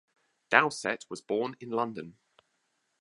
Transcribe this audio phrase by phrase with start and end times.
[0.49, 2.17] Dowsett was born in London.